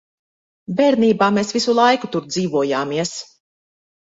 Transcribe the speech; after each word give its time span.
Bērnībā 0.79 1.27
mēs 1.35 1.53
visu 1.57 1.75
laiku 1.81 2.09
tur 2.17 2.27
dzīvojāmies. 2.33 3.13